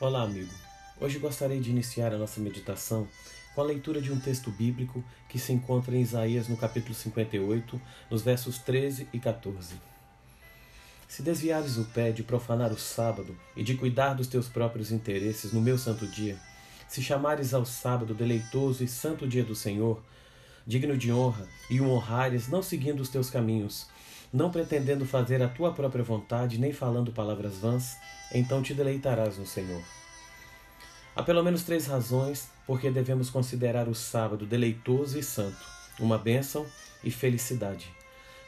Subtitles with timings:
[0.00, 0.54] Olá, amigo.
[1.00, 3.08] Hoje gostaria de iniciar a nossa meditação
[3.52, 7.80] com a leitura de um texto bíblico que se encontra em Isaías no capítulo 58,
[8.08, 9.74] nos versos 13 e 14.
[11.08, 15.52] Se desviares o pé de profanar o sábado e de cuidar dos teus próprios interesses
[15.52, 16.38] no meu santo dia,
[16.86, 20.00] se chamares ao sábado deleitoso e santo dia do Senhor,
[20.64, 23.88] digno de honra, e o honrares não seguindo os teus caminhos,
[24.32, 27.96] não pretendendo fazer a tua própria vontade, nem falando palavras vãs,
[28.32, 29.82] então te deleitarás no Senhor.
[31.16, 35.58] Há pelo menos três razões por que devemos considerar o sábado deleitoso e santo,
[35.98, 36.66] uma bênção
[37.02, 37.90] e felicidade.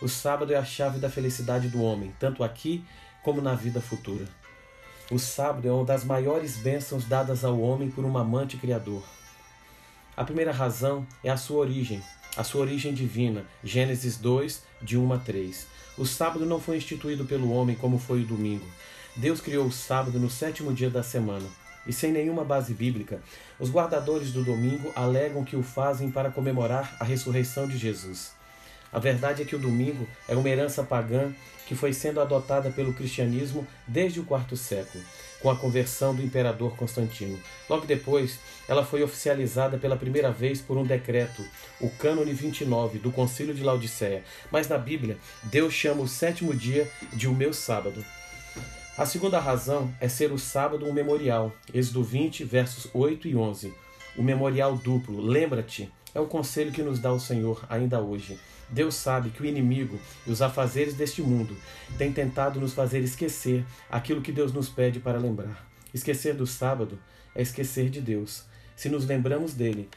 [0.01, 2.85] O sábado é a chave da felicidade do homem, tanto aqui
[3.23, 4.27] como na vida futura.
[5.11, 9.03] O sábado é uma das maiores bênçãos dadas ao homem por um amante criador.
[10.17, 12.03] A primeira razão é a sua origem,
[12.37, 15.67] a sua origem divina, Gênesis 2, de 1 a 3.
[15.99, 18.67] O sábado não foi instituído pelo homem como foi o domingo.
[19.17, 21.47] Deus criou o sábado no sétimo dia da semana.
[21.87, 23.21] E sem nenhuma base bíblica,
[23.59, 28.33] os guardadores do domingo alegam que o fazem para comemorar a ressurreição de Jesus.
[28.93, 31.33] A verdade é que o domingo é uma herança pagã
[31.67, 35.05] que foi sendo adotada pelo cristianismo desde o quarto século,
[35.41, 37.39] com a conversão do imperador Constantino.
[37.69, 41.47] Logo depois, ela foi oficializada pela primeira vez por um decreto,
[41.81, 44.25] o Cânone 29 do Concílio de Laodiceia.
[44.51, 48.05] Mas na Bíblia, Deus chama o sétimo dia de o meu sábado.
[48.99, 51.53] A segunda razão é ser o sábado um memorial.
[51.73, 53.73] Êxodo 20, versos 8 e 11.
[54.17, 58.39] O memorial duplo, lembra-te, é o conselho que nos dá o Senhor ainda hoje.
[58.69, 61.57] Deus sabe que o inimigo e os afazeres deste mundo
[61.99, 65.67] têm tentado nos fazer esquecer aquilo que Deus nos pede para lembrar.
[65.93, 66.99] Esquecer do sábado
[67.35, 68.45] é esquecer de Deus.
[68.77, 69.89] Se nos lembramos dele,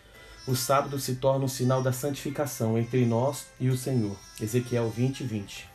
[0.47, 4.17] o sábado se torna um sinal da santificação entre nós e o Senhor.
[4.41, 5.69] Ezequiel 20, 20.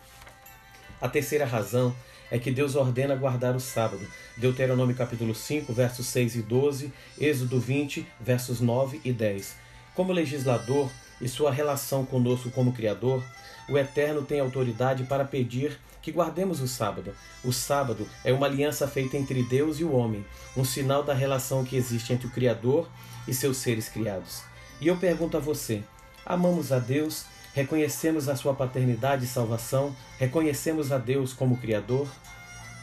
[1.00, 1.94] A terceira razão
[2.30, 4.06] é que Deus ordena guardar o sábado.
[4.36, 9.56] Deuteronômio capítulo 5, versos 6 e 12, Êxodo 20, versos 9 e 10.
[9.94, 10.90] Como legislador,
[11.20, 13.22] e sua relação conosco como Criador,
[13.68, 17.12] o Eterno tem autoridade para pedir que guardemos o sábado.
[17.44, 20.24] O sábado é uma aliança feita entre Deus e o homem,
[20.56, 22.88] um sinal da relação que existe entre o Criador
[23.26, 24.42] e seus seres criados.
[24.80, 25.82] E eu pergunto a você:
[26.24, 27.24] amamos a Deus?
[27.58, 29.92] Reconhecemos a sua paternidade e salvação?
[30.16, 32.06] Reconhecemos a Deus como Criador?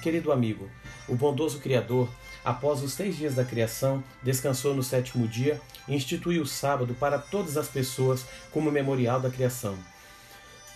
[0.01, 0.69] Querido amigo,
[1.07, 2.09] o bondoso Criador
[2.43, 7.17] após os seis dias da criação, descansou no sétimo dia e instituiu o sábado para
[7.17, 9.77] todas as pessoas como memorial da criação.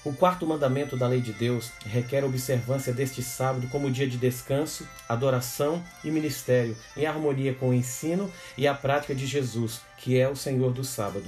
[0.06, 4.18] O quarto mandamento da lei de Deus requer a observância deste sábado como dia de
[4.18, 10.18] descanso, adoração e ministério, em harmonia com o ensino e a prática de Jesus, que
[10.18, 11.26] é o Senhor do sábado.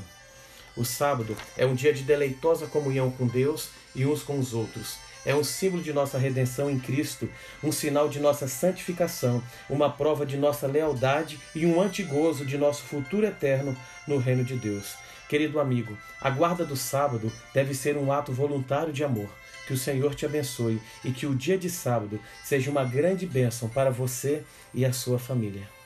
[0.75, 4.97] O sábado é um dia de deleitosa comunhão com Deus e uns com os outros
[5.25, 7.29] é um símbolo de nossa redenção em Cristo,
[7.63, 12.83] um sinal de nossa santificação, uma prova de nossa lealdade e um antigozo de nosso
[12.83, 13.75] futuro eterno
[14.07, 14.95] no reino de Deus.
[15.29, 19.29] Querido amigo, a guarda do sábado deve ser um ato voluntário de amor.
[19.65, 23.69] Que o Senhor te abençoe e que o dia de sábado seja uma grande bênção
[23.69, 24.43] para você
[24.73, 25.80] e a sua família.